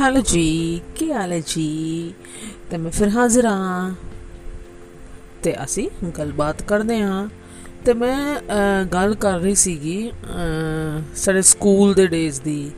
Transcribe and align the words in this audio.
Hello 0.00 0.20
ਜੀ 0.22 0.80
ਕੀ 0.94 1.10
ਹਾਲ 1.12 1.32
ਹੈ 1.32 1.40
ਜੀ 1.46 2.12
ਤੇ 2.70 2.76
ਮੈਂ 2.76 2.90
ਫਿਰ 2.90 3.08
ਹਾਜ਼ਰ 3.08 3.46
ਹਾਂ 3.46 3.90
ਤੇ 5.42 5.54
ਅਸੀਂ 5.64 5.88
ਗੱਲਬਾਤ 6.18 6.62
ਕਰਦੇ 6.62 7.00
ਹਾਂ 7.02 7.28
ਤੇ 7.84 7.92
ਮੈਂ 7.94 8.16
ਅਹ, 8.36 8.84
ਗੱਲ 8.84 9.14
ਕਰ 9.14 9.38
ਰਹੀ 9.40 9.54
ਸੀਗੀ 9.56 10.10
ਅਹ, 10.10 11.00
ਸਾਡੇ 11.16 11.42
ਸਕੂਲ 11.42 11.94
ਦੇ 11.94 12.06
ਡੇਜ਼ 12.06 12.40
ਦੀ 12.40 12.70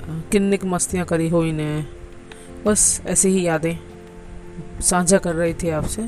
ਅਹ, 0.00 0.20
ਕਿੰਨੀ 0.30 0.56
ਕੁ 0.56 0.66
ਮਸਤੀਆਂ 0.68 1.04
ਕਰੀ 1.06 1.30
ਹੋਈ 1.30 1.52
ਨੇ 1.52 1.82
बस 2.66 2.82
ऐसे 3.06 3.30
ही 3.30 3.40
यादें 3.40 3.74
साझा 4.84 5.18
कर 5.24 5.34
रहे 5.34 5.48
थे 5.54 5.72
आपसे 5.72 6.02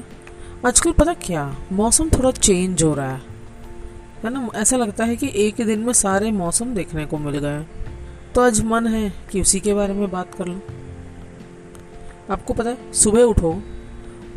आजकल 0.65 0.95
पता 1.01 1.13
क्या 1.19 1.41
मौसम 1.81 2.13
थोड़ा 2.13 2.31
चेंज 2.39 2.85
हो 2.85 2.93
रहा 2.95 3.09
है 3.11 4.23
है 4.23 4.31
ना 4.31 4.45
ऐसा 4.61 4.79
लगता 4.79 5.09
है 5.11 5.17
कि 5.17 5.29
एक 5.43 5.61
ही 5.61 5.67
दिन 5.67 5.83
में 5.83 5.93
सारे 5.99 6.31
मौसम 6.39 6.73
देखने 6.75 7.05
को 7.07 7.21
मिल 7.21 7.37
गए 7.41 7.59
तो 8.36 8.42
आज 8.42 8.62
मन 8.66 8.86
है 8.88 9.12
कि 9.32 9.42
उसी 9.42 9.60
के 9.60 9.74
बारे 9.74 9.94
में 9.94 10.10
बात 10.12 10.36
कर 10.36 10.48
लूँ। 10.48 10.62
आपको 12.30 12.54
पता 12.54 12.70
है, 12.70 12.92
सुबह 12.94 13.24
उठो 13.24 13.54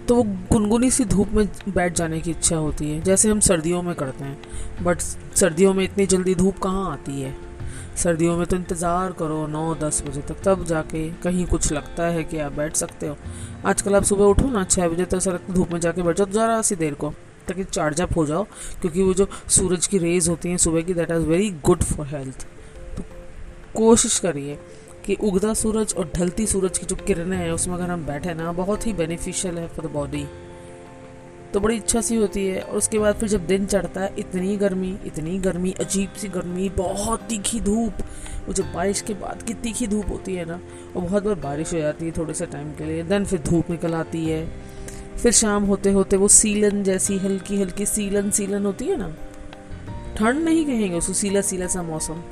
तो 0.09 0.15
वो 0.15 0.23
गुनगुनी 0.51 0.91
सी 0.91 1.05
धूप 1.05 1.29
में 1.29 1.47
बैठ 1.69 1.95
जाने 1.97 2.21
की 2.21 2.31
इच्छा 2.31 2.57
होती 2.57 2.91
है, 2.91 3.01
जैसे 3.01 3.31
हम 3.31 3.41
सर्दियों 3.41 3.83
में 3.83 3.95
करते 3.95 4.25
हैं। 4.25 4.85
बट 4.85 5.01
सर्दियों 5.01 5.75
में 5.75 5.85
इतनी 5.85 6.07
जल्दी 6.07 6.35
धूप 6.35 6.59
कहाँ 6.59 6.91
आती 6.93 7.21
है? 7.21 7.35
सर्दियों 7.97 8.37
में 8.37 8.47
तो 8.47 8.57
इंतज़ार 8.57 9.13
करो 9.13 9.47
नौ 9.47 9.75
दस 9.75 10.03
बजे 10.07 10.21
तक, 10.23 10.43
तब 10.45 10.65
जाके 10.65 11.09
कहीं 11.23 11.47
कुछ 11.47 11.73
लगता 11.73 12.07
है 12.07 12.25
कि 12.25 12.39
आप 12.39 12.53
बैठ 12.53 12.77
सकते 12.77 13.07
हो। 13.07 13.17
आजकल 13.67 13.95
आप 13.95 14.03
सुबह 14.05 14.25
उठो 14.25 14.49
ना 14.49 14.65
छः 14.65 14.89
बजे 14.89 15.05
तक 15.05 15.19
सड़क 15.21 15.51
धूप 15.51 15.73
में 15.73 15.81
जाके 15.81 16.03
बैठ 16.03 16.17
जाओ 16.17 16.27
तो 16.27 16.33
ज़रा 16.33 16.61
सी 16.63 16.77
देर 16.77 16.95
को, 16.95 17.11
ताकि 17.49 17.65
चार्ज 17.65 18.01
अप 18.01 18.17
हो 18.17 18.27
जाओ, 18.27 18.45
क्योंकि 18.81 19.03
वो 19.03 19.15
जो 19.15 19.29
सूरज 19.51 19.87
की 19.87 19.99
रेज 19.99 20.29
होती 20.29 20.49
हैं 20.49 20.57
सुबह 20.59 20.83
की 20.83 20.95
that 20.95 21.11
is 21.11 21.27
very 21.27 21.51
good 21.65 21.83
for 21.85 22.07
health 22.07 22.43
तो 22.43 22.54
कोशिश 23.75 24.19
करिए 24.19 24.59
कि 25.07 25.15
उगता 25.23 25.53
सूरज 25.55 25.95
और 25.95 26.11
ढलती 26.17 26.47
सूरज 26.47 26.79
की 26.79 26.87
जो 26.87 26.97
किरणें 26.97 27.37
हैं, 27.37 27.51
उसमें 27.53 27.75
अगर 27.75 27.91
हम 27.91 28.07
बैठे 28.07 28.35
ना, 28.35 28.53
बहुत 28.53 28.87
ही 28.87 28.93
बेनिफिशियल 28.93 29.59
है 29.59 29.67
फॉर 29.69 29.87
द 29.87 29.91
बॉडी 29.93 30.27
तो 31.53 31.61
बड़ी 31.61 31.77
इच्छा 31.77 32.01
सी 32.01 32.17
होती 32.17 32.47
है, 32.47 32.61
और 32.61 32.77
उसके 32.77 32.99
बाद 32.99 33.17
फिर 33.17 33.29
जब 33.29 33.47
दिन 33.47 33.67
चढ़ता 33.67 34.01
है, 34.01 34.15
इतनी 34.19 34.57
गर्मी 34.57 34.89
इतनी 35.07 35.39
गर्मी 35.39 35.73
अजीब 35.81 36.13
सी 36.13 36.29
गर्मी, 36.29 36.69
बहुत 36.69 37.21
तीखी 37.21 37.61
धूप। 37.61 38.03
वो 38.47 38.53
जब 38.53 38.73
बारिश 38.73 39.01
के 39.01 39.15
बाद 39.15 39.43
की 39.43 39.55
तीखी 39.55 39.87
धूप 39.87 40.09
होती 40.11 40.35
है 40.35 40.45
ना, 40.45 40.61
और 40.97 41.03
बहुत 41.03 41.25
बार 41.25 41.35
बारिश 41.41 41.73
हो 41.75 41.79
जाती 41.79 42.07
है 42.07 42.13
थोड़े 42.13 42.35
से 42.35 42.47
टाइम 42.47 42.73
के 42.73 42.85
लिए 42.85 43.03
देन 43.03 43.25
फिर 43.25 43.41
धूप 43.41 43.71
निकल 43.71 43.95
आती 43.95 44.25
है। 44.27 44.47
फिर 45.17 45.33
शाम 45.33 45.65
होते 45.65 45.91
होते 45.93 46.17
वो 46.17 46.29
सीलन 46.31 46.83
जैसी 46.83 47.19
हल्की 47.19 47.61
हल्की 47.61 47.87
सीलन 47.87 48.31
सीलन 48.31 48.67
होती 48.67 48.85
है 48.85 48.97
ना, 48.97 49.09
ठंड 50.17 50.45
नहीं 50.45 50.65
कहेंगे, 50.67 50.97
उसको 50.99 51.13
सीला 51.13 51.41
सीला 51.43 51.67
सा 51.67 51.83
मौसम। 51.83 52.23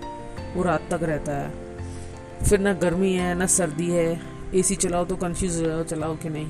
वो 0.55 0.63
रात 0.63 0.83
तक 0.91 1.03
रहता 1.03 1.33
है। 1.33 1.53
फिर 2.49 2.59
ना 2.59 2.73
गर्मी 2.73 3.13
है, 3.13 3.35
ना 3.35 3.47
सर्दी 3.47 3.91
है। 3.91 4.21
एसी 4.55 4.75
चलाओ 4.75 5.05
तो 5.05 5.17
कन्फ्यूज़ 5.17 5.63
हो 5.63 5.69
जाओ, 5.69 5.83
चलाओ 5.83 6.17
कि 6.17 6.29
नहीं? 6.29 6.47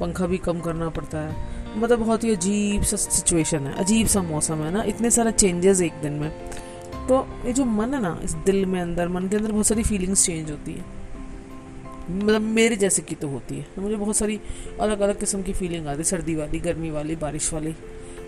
पंखा 0.00 0.26
भी 0.26 0.38
कम 0.38 0.60
करना 0.60 0.88
पड़ता 0.88 1.18
है। 1.18 1.60
मतलब 1.76 1.98
बहुत 1.98 2.24
ही 2.24 2.34
अजीब 2.34 2.82
सा 2.82 2.96
सिचुएशन 2.96 3.58
है, 3.58 3.72
अजीब 3.72 4.06
सा 4.06 4.22
मौसम 4.22 4.54
है 4.54 4.72
ना, 4.72 4.82
इतने 4.82 5.10
सारे 5.10 5.32
चेंजेस 5.32 5.80
एक 5.80 5.92
दिन 5.92 6.12
में। 6.12 6.30
तो 7.08 7.42
ये 7.46 7.52
जो 7.52 7.64
मन 7.64 7.94
है 7.94 8.02
ना, 8.02 8.20
इस 8.24 8.32
दिल 8.32 8.66
में 8.66 8.80
अंदर, 8.82 9.08
मन 9.08 9.28
के 9.28 9.36
अंदर 9.36 9.52
बहुत 9.52 9.66
सारी 9.66 9.82
फीलिंग्स 9.82 10.26
चेंज 10.26 10.50
होती 10.50 10.72
है। 10.72 10.84
मतलब 12.10 12.40
मेरे 12.40 12.76
जैसे 12.76 13.02
की 13.02 13.14
तो 13.14 13.28
होती 13.28 13.58
है। 13.58 13.66
तो 13.76 13.82
मुझे 13.82 13.96
बहुत 13.96 14.16
सारी 14.16 14.40
अलग 14.80 15.00
अलग 15.00 15.20
किस्म 15.20 15.42
की 15.42 15.52
फीलिंग 15.52 15.86
आती 15.86 15.98
है, 15.98 16.04
सर्दी 16.04 16.34
वाली, 16.34 16.60
गर्मी 16.60 16.90
वाली, 16.90 17.16
बारिश 17.16 17.52
वाली। 17.52 17.76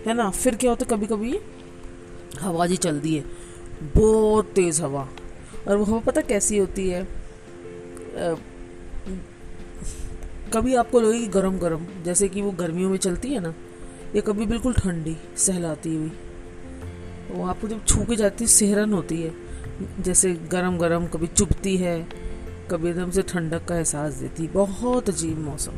है 0.07 0.13
ना? 0.13 0.29
फिर 0.29 0.55
क्या 0.55 0.69
होता 0.69 0.85
है 0.85 0.97
कभी 0.97 1.05
कभी 1.05 1.39
हवा 2.39 2.67
जी 2.67 2.75
चलती 2.75 3.15
है। 3.15 3.42
बहुत 3.81 4.45
तेज़ 4.45 4.81
हवा। 4.81 5.09
और 5.67 5.77
वो 5.77 5.83
हवा 5.83 5.99
पता 5.99 6.21
कैसी 6.21 6.57
होती 6.57 6.89
है? 6.89 7.03
अ, 7.03 8.35
कभी 10.53 10.75
आपको 10.75 10.99
लगेगी 10.99 11.27
गरम 11.27 11.59
गरम 11.59 11.85
जैसे 12.05 12.27
कि 12.27 12.41
वो 12.41 12.51
गर्मियों 12.51 12.89
में 12.89 12.97
चलती 12.97 13.33
है 13.33 13.39
ना 13.39 13.53
या 14.15 14.21
कभी 14.21 14.45
बिल्कुल 14.45 14.73
ठंडी 14.73 15.17
सहलाती 15.37 15.95
हुई। 15.95 16.11
वो 17.31 17.45
आपको 17.45 17.67
जब 17.67 17.85
छू 17.85 18.05
के 18.05 18.15
जाती 18.15 18.43
है 18.43 18.47
सेहरन 18.47 18.93
होती 18.93 19.21
है। 19.21 19.33
जैसे 19.99 20.33
गरम 20.33 20.77
गरम 20.77 21.07
कभी 21.07 21.27
चुभती 21.27 21.77
है 21.77 22.07
कभी 22.71 22.89
एकदम 22.89 23.11
से 23.11 23.21
ठंडक 23.21 23.65
का 23.65 23.77
एहसास 23.77 24.13
देती 24.13 24.47
बहुत 24.47 25.09
अजीब 25.09 25.39
मौसम। 25.39 25.71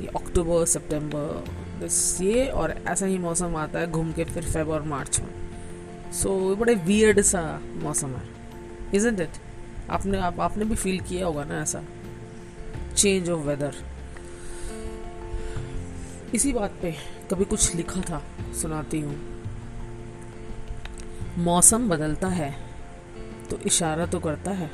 ये 0.00 0.06
अक्टूबर 0.06 0.64
सितंबर 0.64 1.44
बस 1.82 2.18
ये 2.22 2.46
और 2.46 2.74
ऐसा 2.88 3.06
ही 3.06 3.18
मौसम 3.18 3.56
आता 3.56 3.78
है 3.78 3.90
घूम 3.90 4.12
के 4.12 4.24
फिर 4.24 4.42
फेब 4.42 4.68
और 4.68 4.82
मार्च 4.82 5.20
में। 5.20 5.47
सो 6.12 6.54
so, 6.54 6.60
बड़े 6.60 6.74
वियर्ड 6.74 7.20
सा 7.20 7.60
मौसम 7.64 8.08
है 8.08 8.22
इजंट 8.94 9.20
इट 9.20 9.30
आपने 9.90 10.18
आप, 10.18 10.40
आपने 10.40 10.64
भी 10.64 10.74
फील 10.74 11.00
किया 11.00 11.26
होगा 11.26 11.44
ना 11.44 11.62
ऐसा? 11.62 11.82
चेंज 12.96 13.30
ऑफ़ 13.30 13.40
वेदर 13.40 13.74
इसी 16.34 16.52
बात 16.52 16.74
पे 16.82 16.94
कभी 17.30 17.44
कुछ 17.44 17.74
लिखा 17.74 18.00
था 18.00 18.22
सुनाती 18.52 19.00
हूँ। 19.00 19.44
मौसम 21.38 21.88
बदलता 21.88 22.28
है 22.28 22.54
तो 23.50 23.58
इशारा 23.58 24.06
तो 24.06 24.20
करता 24.20 24.50
है। 24.50 24.70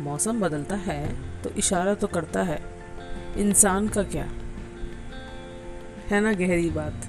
मौसम 0.00 0.40
बदलता 0.40 0.76
है 0.76 1.16
तो 1.42 1.50
इशारा 1.50 1.94
तो 1.94 2.06
करता 2.06 2.42
है। 2.42 2.60
इंसान 3.36 3.88
का 3.88 4.02
क्या? 4.02 4.28
है 6.08 6.20
ना 6.20 6.32
गहरी 6.32 6.70
बात। 6.70 7.08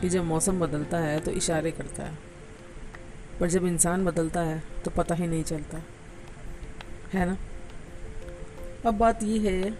कि 0.00 0.08
जब 0.08 0.24
मौसम 0.24 0.60
बदलता 0.60 0.98
है 0.98 1.20
तो 1.20 1.30
इशारे 1.30 1.70
करता 1.70 2.02
है। 2.02 2.18
पर 3.40 3.48
जब 3.48 3.66
इंसान 3.66 4.04
बदलता 4.04 4.40
है 4.40 4.62
तो 4.84 4.90
पता 4.90 5.14
ही 5.14 5.26
नहीं 5.26 5.44
चलता। 5.44 5.82
है 7.12 7.26
ना? 7.26 7.36
अब 8.86 8.94
बात 8.94 9.22
ये 9.22 9.38
है 9.38 9.78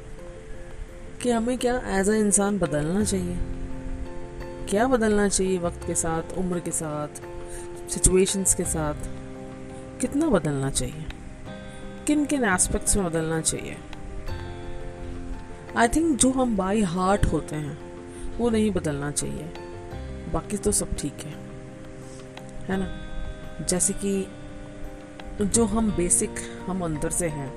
कि 1.22 1.30
हमें 1.30 1.58
क्या 1.58 1.82
एज 1.86 2.08
अ 2.08 2.12
इंसान 2.12 2.58
बदलना 2.58 3.04
चाहिए? 3.04 3.36
क्या 4.70 4.86
बदलना 4.86 5.28
चाहिए 5.28 5.58
वक्त 5.58 5.86
के 5.86 5.94
साथ, 5.94 6.22
उम्र 6.38 6.60
के 6.60 6.70
साथ 6.70 7.08
सिचुएशंस 7.90 8.54
के 8.54 8.64
साथ? 8.64 8.94
कितना 10.00 10.28
बदलना 10.28 10.70
चाहिए? 10.70 11.06
किन 12.06 12.24
किन 12.24 12.44
एस्पेक्ट्स 12.44 12.96
में 12.96 13.06
बदलना 13.06 13.40
चाहिए? 13.40 13.76
आई 15.76 15.88
थिंक 15.88 16.18
जो 16.18 16.30
हम 16.30 16.56
बाई 16.56 16.82
हार्ट 16.82 17.24
होते 17.24 17.56
हैं, 17.56 17.78
वो 18.36 18.50
नहीं 18.50 18.70
बदलना 18.70 19.10
चाहिए। 19.10 19.52
बाकी 20.32 20.56
तो 20.56 20.72
सब 20.72 20.96
ठीक 20.96 21.16
है। 21.20 21.34
है 22.64 22.76
ना? 22.76 23.66
जैसे 23.66 23.92
कि 23.92 24.26
जो 25.44 25.64
हम 25.64 25.90
बेसिक 25.92 26.34
हम 26.66 26.84
अंदर 26.84 27.10
से 27.10 27.28
हैं, 27.28 27.52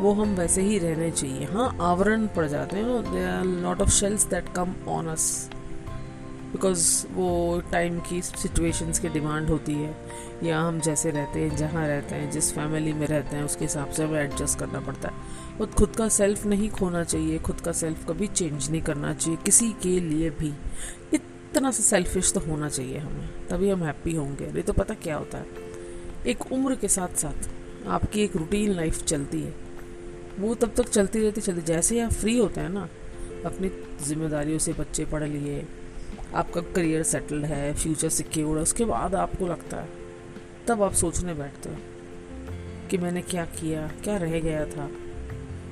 वो 0.00 0.12
हम 0.12 0.34
वैसे 0.34 0.62
ही 0.62 0.78
रहने 0.78 1.10
चाहिए। 1.10 1.44
हाँ 1.44 1.76
आवरण 1.80 2.26
पड़ 2.26 2.46
जाते 2.46 2.76
हैं 2.76 3.44
lot 3.44 3.80
of 3.80 3.90
shells 3.90 4.24
that 4.24 4.48
come 4.48 4.74
on 4.88 5.06
us 5.06 5.50
because 6.52 7.06
वो 7.12 7.62
टाइम 7.72 8.00
की 8.00 8.22
सिचुएशंस 8.22 8.98
की 8.98 9.08
डिमांड 9.08 9.48
होती 9.48 9.72
है। 9.72 9.96
या 10.42 10.60
हम 10.60 10.80
जैसे 10.80 11.10
रहते 11.10 11.40
हैं, 11.40 11.56
जहाँ 11.56 11.86
रहते 11.86 12.14
हैं, 12.14 12.30
जिस 12.30 12.54
फैमिली 12.54 12.92
में 12.92 13.06
रहते 13.06 13.36
हैं, 13.36 13.44
उसके 13.44 13.64
हिसाब 13.64 13.90
से 13.90 14.04
हमें 14.04 14.20
एडजस्ट 14.20 14.58
करना 14.58 14.80
पड़ता 14.80 15.08
है। 15.08 15.14
और 15.60 15.66
खुद 15.66 15.96
का 15.96 16.08
सेल्फ 16.08 16.46
नहीं 16.46 16.70
खोना 16.70 17.04
चाहिए, 17.04 17.38
खुद 17.38 17.60
का 17.60 17.72
सेल्फ 17.72 18.08
कभी 18.08 18.26
चेंज 18.26 18.70
नहीं 18.70 18.82
करना 18.82 19.14
चाहिए 19.14 19.38
किसी 19.44 19.72
के 19.72 20.00
लिए 20.00 20.30
भी। 20.30 20.54
इतना 21.50 21.70
सा 21.70 21.82
सेल्फिश 21.82 22.32
तो 22.32 22.40
होना 22.40 22.68
चाहिए 22.68 22.98
हमें, 22.98 23.28
तभी 23.48 23.70
हम 23.70 23.82
हैप्पी 23.84 24.14
होंगे। 24.14 24.46
नहीं 24.46 24.62
तो 24.62 24.72
पता 24.72 24.94
क्या 24.94 25.16
होता 25.16 25.38
है, 25.38 25.46
एक 26.26 26.52
उम्र 26.52 26.74
के 26.74 26.88
साथ 26.88 27.16
साथ 27.16 27.48
आपकी 27.88 28.20
एक 28.20 28.36
रूटीन 28.36 28.70
लाइफ 28.70 29.02
चलती 29.04 29.40
है। 29.42 29.54
वो 30.38 30.54
तब 30.54 30.72
तक 30.76 30.88
चलती 30.88 31.20
रहती, 31.20 31.40
चलती 31.40 31.62
जैसे 31.62 31.94
ही 31.94 32.00
आप 32.00 32.12
फ्री 32.12 32.36
होते 32.38 32.60
हैं 32.60 32.68
ना, 32.68 32.88
अपनी 33.44 33.70
जिम्मेदारियों 34.04 34.58
से 34.58 34.72
बच्चे 34.72 35.04
पढ़ 35.04 35.22
लिए, 35.24 35.64
आपका 36.34 36.60
करियर 36.74 37.02
सेटल 37.02 37.44
है 37.44 37.74
फ्यूचर 37.74 38.08
सिक्योर 38.08 38.56
है, 38.56 38.62
उसके 38.62 38.84
बाद 38.84 39.14
आपको 39.14 39.46
लगता 39.46 39.76
है, 39.76 39.88
तब 40.66 40.82
आप 40.82 40.92
सोचने 40.92 41.34
बैठते 41.34 41.68
हो 41.68 41.76
कि 42.90 42.98
मैंने 42.98 43.22
क्या 43.22 43.44
किया, 43.44 43.86
क्या 44.04 44.16
रह 44.16 44.38
गया 44.40 44.64
था। 44.66 44.90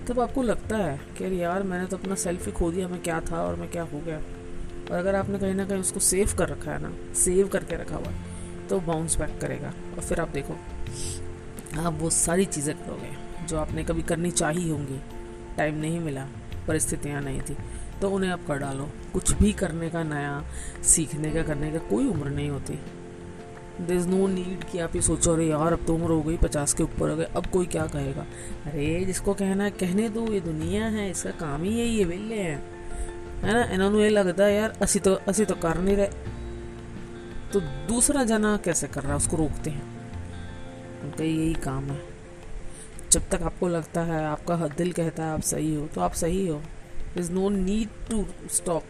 तब 0.09 0.21
आपको 0.21 0.43
लगता 0.43 0.77
है 0.77 0.99
कि 1.19 1.43
यार, 1.43 1.63
मैंने 1.63 1.87
तो 1.87 1.97
अपना 1.97 2.15
सेल्फी 2.15 2.53
खो 2.53 2.71
दिया, 2.71 2.89
मैं 2.89 3.03
क्या 3.03 3.21
था 3.21 3.43
और 3.43 3.57
मैं 3.57 3.71
क्या 3.71 3.83
हो 3.83 4.01
गया। 4.01 4.21
और 4.91 4.99
अगर 4.99 5.15
आपने 5.15 5.39
कहीं 5.39 5.55
ना 5.55 5.65
कहीं 5.65 5.81
उसको 5.81 6.01
सेव 6.01 6.35
कर 6.39 6.49
रखा 6.49 6.73
है 6.73 6.83
ना 6.83 6.93
सेव 7.15 7.49
करके 7.49 7.77
रखा 7.77 7.97
हुआ 7.97 8.09
है 8.09 8.69
तो 8.69 8.81
बाउंस 8.81 9.17
बैक 9.19 9.39
करेगा। 9.41 9.69
और 9.69 10.03
फिर 10.03 10.21
आप 10.21 10.29
देखो, 10.29 10.57
आप 11.81 11.99
वो 12.01 12.11
सारी 12.11 12.45
चीज़ें 12.45 12.75
करोगे 12.77 13.47
जो 13.47 13.57
आपने 13.59 13.85
कभी 13.85 14.03
करनी 14.03 14.31
चाहिए 14.31 14.71
होंगी। 14.73 15.01
टाइम 15.57 15.75
नहीं 15.75 16.01
मिला, 16.01 16.27
परिस्थितियाँ 16.69 17.23
नहीं 17.23 17.41
थी 17.41 17.57
तो 18.01 18.11
उन्हें 18.11 18.31
आप 18.31 18.47
कर 18.47 18.59
डालो। 18.59 18.89
कुछ 19.13 19.33
भी 19.33 19.53
करने 19.53 19.91
का 19.91 20.03
नया, 20.03 20.45
सीखने 20.85 21.31
का, 21.31 21.43
करने 21.43 21.71
का 21.73 21.79
कोई 21.79 22.07
उम्र 22.07 22.31
नहीं 22.31 22.51
होती। 22.51 22.79
देर 23.81 23.97
इज़ 23.97 24.09
नो 24.09 24.27
नीड 24.27 24.65
कि 24.65 24.79
आप 24.79 24.97
ये 24.97 25.03
सोचो, 25.03 25.33
अरे 25.33 25.47
यार, 25.47 25.73
अब 25.73 25.85
तो 25.87 25.95
उम्र 25.95 26.11
हो 26.11 26.23
गई, 26.23 26.37
पचास 26.37 26.75
के 26.75 26.83
ऊपर 26.83 27.11
हो 27.11 27.17
गए, 27.17 27.25
अब 27.25 27.47
कोई 27.47 27.67
क्या 27.67 27.87
कहेगा? 27.87 28.27
अरे, 28.67 29.05
जिसको 29.05 29.35
कहना 29.35 29.65
है, 29.65 29.71
कहने 29.71 30.09
दो, 30.09 30.27
ये 30.33 30.41
दुनिया 30.41 30.87
है, 30.87 31.11
इसका 31.11 31.31
काम 31.31 31.63
ही 31.63 31.71
यही 31.71 31.99
है 31.99 32.05
वेले 32.05 32.35
हैं। 32.35 32.76
है 33.43 33.55
ना? 33.55 33.65
इन्होंने 33.65 34.03
ये 34.03 34.11
लगता 34.11 34.45
है 34.45 34.55
यार, 34.55 34.77
असी 34.83 34.99
तो 34.99 35.15
असी 35.15 35.45
तो 35.45 35.55
कर 35.55 35.79
नहीं 35.79 35.97
रहे। 35.97 36.07
तो 37.53 37.61
दूसरा 37.61 38.25
जना 38.25 38.57
कैसे 38.57 38.87
कर 38.87 39.01
रहा 39.01 39.11
है? 39.11 39.17
उसको 39.17 39.37
रोकते 39.37 39.71
हैं। 39.71 39.83
उनका 41.03 41.25
यही 41.25 41.55
काम 41.55 41.85
है। 41.85 42.03
जब 43.11 43.29
तक 43.29 43.43
आपको 43.43 43.69
लगता 43.69 44.01
है, 44.01 44.25
आपका 44.27 44.57
दिल 44.57 44.93
कहता 44.93 45.25
है, 45.25 45.33
आप 45.33 45.41
सही 45.41 45.75
हो 45.75 45.87
तो 45.87 46.01
आप 46.01 46.13
सही 46.13 46.49
हो। 46.49 46.63
Is 47.17 47.33
no 47.33 47.49
need 47.49 47.89
to 48.11 48.27
stop 48.51 48.83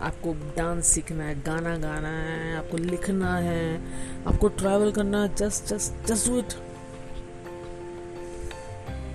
आपको 0.00 0.32
डांस 0.32 0.86
सीखना 0.86 1.24
है, 1.24 1.42
गाना 1.42 1.76
गाना 1.76 2.08
है, 2.08 2.56
आपको 2.56 2.76
लिखना 2.76 3.36
है, 3.36 3.82
आपको 4.24 4.48
ट्रैवल 4.48 4.92
करना 4.92 5.22
है 5.22 5.34
just 5.34 5.64
just 5.64 6.06
just 6.06 6.28
do 6.28 6.38
it 6.38 6.52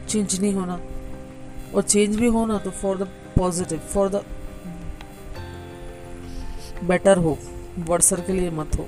change 0.08 0.42
नहीं 0.42 0.54
होना। 0.54 0.80
और 1.76 1.82
चेंज 1.82 2.16
भी 2.16 2.28
होना 2.28 2.58
तो 2.58 2.72
for 2.72 2.98
the 2.98 3.08
positive 3.38 3.80
for 3.80 4.10
the 4.10 4.26
better 6.84 7.18
हो 7.18 7.38
वर्सर 7.80 8.22
के 8.22 8.34
लिए 8.34 8.50
मत 8.50 8.72
हो। 8.80 8.84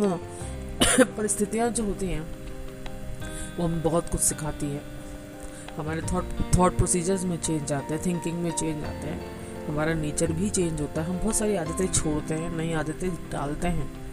हाँ 0.00 0.20
परिस्थितियाँ 1.06 1.70
जो 1.70 1.84
होती 1.84 2.06
हैं, 2.06 2.20
वो 3.56 3.64
हमें 3.64 3.82
बहुत 3.82 4.08
कुछ 4.08 4.20
सिखाती 4.20 4.66
है। 4.66 4.82
हमारे 5.76 6.02
थॉट 6.02 6.24
थॉट 6.58 6.76
प्रोसीजर्स 6.76 7.24
में 7.24 7.36
चेंज 7.36 7.72
आते 7.72 7.94
हैं 7.94 8.02
थिंकिंग 8.06 8.38
में 8.38 8.50
चेंज 8.50 8.84
आते 8.84 9.06
हैं। 9.06 9.38
हमारा 9.66 9.94
नेचर 9.94 10.32
भी 10.32 10.50
चेंज 10.50 10.80
होता 10.80 11.02
है। 11.02 11.08
हम 11.08 11.18
बहुत 11.18 11.34
सारी 11.34 11.56
आदतें 11.56 11.86
छोड़ते 11.86 12.34
हैं, 12.34 12.56
नई 12.56 12.72
आदतें 12.72 13.10
डालते 13.10 13.68
हैं। 13.68 14.10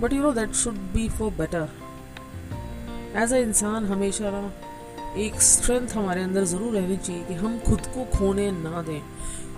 But 0.00 0.12
you 0.12 0.22
know 0.22 0.32
that 0.32 0.52
should 0.52 0.74
be 0.74 1.08
for 1.08 1.30
better 1.30 1.68
as 3.16 3.32
a 3.32 3.36
इंसान, 3.36 3.86
हमेशा 3.86 4.30
ना 4.30 4.52
एक 5.18 5.40
स्ट्रेंथ 5.42 5.88
हमारे 5.88 6.22
अंदर 6.22 6.44
ज़रूर 6.44 6.74
रहनी 6.74 6.96
चाहिए 6.96 7.22
कि 7.24 7.34
हम 7.34 7.58
खुद 7.58 7.86
को 7.94 8.04
खोने 8.16 8.50
ना 8.52 8.82
दें, 8.82 9.00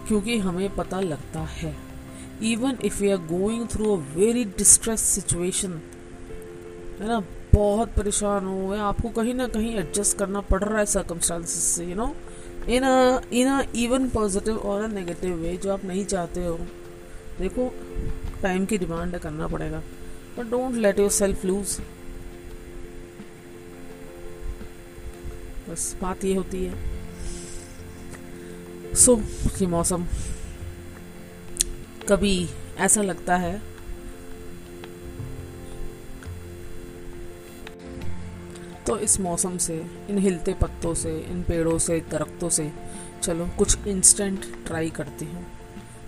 क्योंकि 0.08 0.38
हमें 0.38 0.74
पता 0.76 1.00
लगता 1.00 1.40
है। 1.52 1.74
Even 2.42 2.78
if 2.84 3.02
you 3.04 3.10
are 3.12 3.18
going 3.28 3.66
through 3.68 3.96
a 3.96 3.98
very 4.14 4.44
distress 4.44 5.00
situation 5.00 5.80
है 7.00 7.08
ना, 7.08 7.22
बहुत 7.54 7.88
परेशान 7.88 8.46
हो, 8.46 8.74
या 8.74 8.82
आपको 8.84 9.08
कहीं 9.10 9.34
ना 9.34 9.46
कहीं 9.48 9.74
एडजस्ट 9.76 10.18
करना 10.18 10.40
पड़ 10.40 10.62
रहा 10.64 10.78
है 10.78 10.86
सर्कमस्टांसिस 10.86 11.64
से 11.64 11.84
you 11.84 11.94
know 11.94 12.14
in 12.68 12.84
in 13.32 13.64
even 13.76 14.08
positive 14.08 14.56
और 14.56 14.82
अ 14.82 14.86
नेगेटिव 14.88 15.34
वे 15.36 15.56
जो 15.56 15.72
आप 15.72 15.84
नहीं 15.84 16.04
चाहते 16.04 16.44
हो। 16.46 16.58
देखो 17.38 17.72
टाइम 18.42 18.64
की 18.66 18.78
डिमांड 18.78 19.18
करना 19.18 19.46
पड़ेगा 19.48 19.82
but 20.38 20.50
don't 20.50 20.74
let 20.76 20.98
yourself 21.10 21.44
lose 21.44 21.78
बस 25.72 25.96
बात 26.02 26.24
ये 26.24 26.34
होती 26.34 26.64
है। 26.64 26.74
सो 28.94 29.20
ये 29.60 29.66
मौसम। 29.66 30.06
कभी 32.08 32.48
ऐसा 32.78 33.02
लगता 33.02 33.36
है। 33.36 33.62
तो 38.86 38.98
इस 38.98 39.20
मौसम 39.20 39.56
से, 39.56 39.86
इन 40.10 40.18
हिलते 40.18 40.52
पत्तों 40.52 40.94
से, 40.94 41.20
इन 41.20 41.42
पेड़ों 41.42 41.78
से, 41.78 42.00
दरख्तों 42.00 42.48
से, 42.48 42.72
चलो 43.22 43.48
कुछ 43.58 43.86
इंस्टेंट 43.86 44.66
ट्राई 44.66 44.90
करती 44.90 45.24
हूँ। 45.24 45.46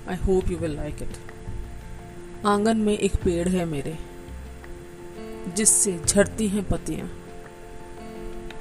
I 0.09 0.17
hope 0.17 0.51
you 0.51 0.57
will 0.57 0.77
like 0.77 1.03
it 1.03 2.47
आँगन 2.47 2.77
में 2.77 2.99
एक 2.99 3.15
पेड़ 3.15 3.49
है 3.49 3.65
मेरे, 3.65 3.99
जिससे 5.57 6.01
झड़ती 6.07 6.49
हैं 6.49 6.69
पत्तियाँ। 6.69 7.24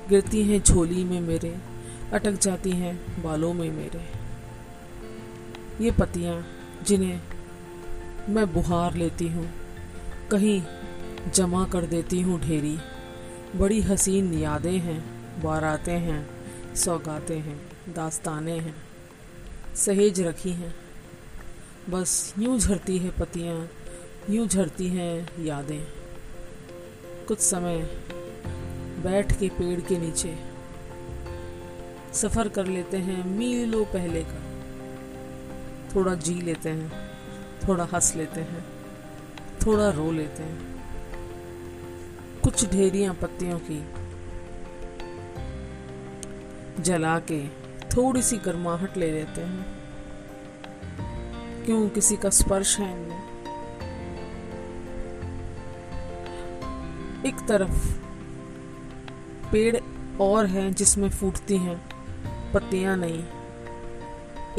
गिरती 0.10 0.44
हैं 0.44 0.62
झोली 0.64 1.04
में 1.04 1.20
मेरे, 1.22 1.56
अटक 2.14 2.40
जाती 2.42 2.72
हैं 2.72 2.96
बालों 3.24 3.54
में 3.54 3.70
मेरे। 3.72 4.02
ये 5.82 5.92
पतियाँ 5.92 6.44
जिन्हें 6.88 7.22
मैं 8.30 8.46
बुहार 8.54 8.96
लेती 8.96 9.28
हूँ, 9.28 9.48
कहीं 10.32 10.62
जमा 11.34 11.66
कर 11.66 11.86
देती 11.86 12.22
हूँ 12.22 12.40
ढेरी। 12.42 12.78
बड़ी 13.56 13.82
हसीन 13.82 14.34
यादें 14.34 14.78
हैं, 14.80 15.00
बारातें 15.42 15.98
हैं, 16.00 16.26
सौगातें 16.76 17.40
हैं, 17.40 17.58
दास्तानें 17.90 18.60
हैं, 18.60 18.76
सहेज 19.76 20.22
रखी 20.22 20.52
हैं। 20.52 20.74
बस 21.90 22.34
यूँ 22.40 22.58
झरती 22.60 22.98
है 22.98 23.10
पतियाँ, 23.10 23.68
यूँ 24.30 24.48
झरती 24.48 24.88
हैं 24.88 25.44
यादें। 25.46 25.84
कुछ 27.28 27.40
समय 27.40 27.82
बैठ 29.04 29.40
के 29.40 29.50
पेड़ 29.50 29.80
के 29.82 29.98
नीचे। 29.98 30.36
सफ़र 32.14 32.48
कर 32.48 32.66
लेते 32.66 32.98
हैं 32.98 33.26
मीलों 33.26 33.86
पहले 33.86 34.24
का। 34.24 34.42
थोड़ा 35.96 36.14
जी 36.16 36.42
लेते 36.42 36.70
हैं, 36.70 36.92
थोड़ा 37.68 37.84
हंस 37.84 38.16
लेते 38.16 38.42
हैं, 38.42 38.66
थोड़ा 39.66 39.90
रो 39.90 40.12
लेते 40.12 40.44
हैं। 40.44 40.82
कुछ 42.44 42.66
ढेरियाँ 42.72 43.14
पत्तियों 43.14 43.60
की 43.60 43.84
जला 46.80 47.20
के 47.20 47.48
थोड़ी 47.90 48.22
सी 48.22 48.38
गर्माहट 48.38 48.98
ले 48.98 49.12
लेते 49.12 49.42
हैं। 49.42 49.66
क्यों 51.66 51.90
किसी 51.90 52.18
का 52.18 52.30
स्पर्श 52.30 52.80
है 52.80 52.92
इनमें 52.92 53.34
एक 57.26 57.36
तरफ़ 57.48 58.03
पेड़ 59.54 59.78
और 60.22 60.46
हैं 60.46 60.74
जिसमें 60.74 61.10
फूटती 61.10 61.58
हैं, 61.58 61.82
पत्तियाँ 62.54 62.98
नहीं। 62.98 63.24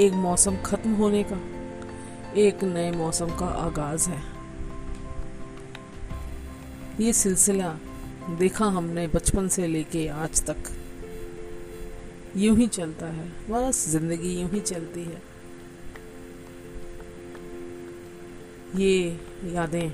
एक 0.01 0.13
मौसम 0.13 0.57
खत्म 0.57 0.93
होने 0.95 1.23
का, 1.23 1.39
एक 2.37 2.65
नए 2.65 2.91
मौसम 2.91 3.27
का 3.27 3.47
आगाज़ 3.47 4.09
है। 4.11 4.23
ये 7.01 7.13
सिलसिला 7.13 7.79
देखा 8.31 8.65
हमने 8.65 9.07
बचपन 9.07 9.49
से 9.49 9.67
लेके 9.67 10.09
आज 10.09 10.45
तक। 10.47 10.57
यूँ 12.37 12.57
ही 12.57 12.67
चलता 12.67 13.07
है, 13.07 13.29
बस 13.51 13.89
ज़िंदगी 13.89 14.41
यूँ 14.41 14.51
ही 14.51 14.61
चलती 14.61 15.05
है। 15.05 15.23
ये 18.77 19.21
यादें, 19.45 19.93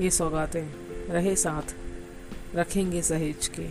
ये 0.00 0.10
सौगातें, 0.10 0.68
रहे 1.10 1.36
साथ। 1.36 1.85
रखेंगे 2.54 3.02
सहेज 3.02 3.50
के। 3.58 3.68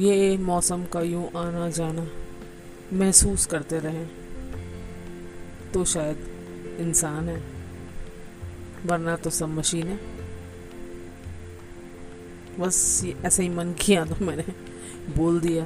ये 0.00 0.36
मौसम 0.38 0.84
का 0.84 1.00
यूँ 1.02 1.28
आना 1.36 1.68
जाना 1.70 2.06
महसूस 2.92 3.46
करते 3.46 3.78
रहें 3.78 4.06
तो 5.72 5.84
शायद 5.84 6.76
इंसान 6.80 7.28
है, 7.28 7.42
वरना 8.86 9.16
तो 9.16 9.30
सब 9.30 9.48
मशीन 9.48 9.86
है। 9.86 9.98
बस 12.58 13.02
ऐसे 13.24 13.42
ही 13.42 13.48
मन 13.48 13.72
किया 13.80 14.04
तो 14.04 14.24
मैंने 14.24 14.44
बोल 15.16 15.40
दिया। 15.40 15.64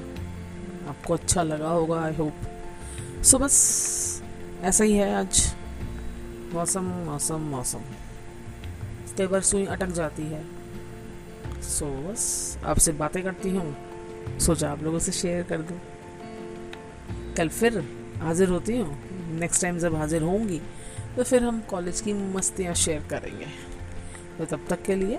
आपको 0.88 1.14
अच्छा 1.14 1.42
लगा 1.42 1.68
होगा 1.68 2.00
आई 2.00 2.14
होप 2.14 3.22
सो 3.24 3.38
बस 3.38 4.22
ऐसा 4.62 4.84
ही 4.84 4.92
है 4.92 5.14
आज। 5.14 5.46
मौसम 6.54 6.84
मौसम 7.06 7.40
मौसम। 7.50 7.80
कई 9.18 9.26
बार 9.26 9.40
सुई 9.42 9.64
अटक 9.66 9.88
जाती 9.92 10.22
है। 10.22 10.44
सो 11.62 11.86
बस 11.86 12.58
आपसे 12.64 12.92
बातें 12.92 13.22
करती 13.22 13.50
हूँ। 13.50 14.38
सोचा 14.38 14.70
आप 14.70 14.82
लोगों 14.82 14.98
से 14.98 15.12
शेयर 15.12 15.42
कर 15.42 15.58
दूँ। 15.58 15.78
कल 17.36 17.48
फिर 17.48 17.78
हाजिर 18.18 18.48
होती 18.48 18.78
हूँ। 18.78 18.98
नेक्स्ट 19.38 19.62
टाइम 19.62 19.78
जब 19.78 19.94
हाजिर 19.94 20.22
होंगी 20.22 20.60
तो 21.16 21.24
फिर 21.24 21.42
हम 21.42 21.60
कॉलेज 21.60 22.00
की 22.00 22.12
मस्तियाँ 22.12 22.74
शेयर 22.74 23.02
करेंगे। 23.10 23.46
तो 24.38 24.44
तब 24.44 24.66
तक 24.70 24.82
के 24.82 24.94
लिए 24.94 25.18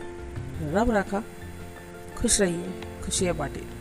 रब 0.74 0.92
रखा। 0.92 1.24
खुश 2.18 2.42
रहिए। 2.42 2.82
खुशियाँ 3.06 3.36
बांटिए। 3.36 3.77